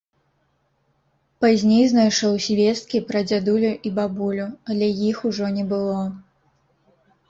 Пазней 1.45 1.83
знайшоў 1.91 2.33
звесткі 2.47 3.03
пра 3.13 3.23
дзядулю 3.29 3.71
і 3.91 3.95
бабулю, 4.03 4.51
але 4.73 4.93
іх 5.15 5.25
ужо 5.35 5.57
не 5.63 5.73
было. 5.73 6.01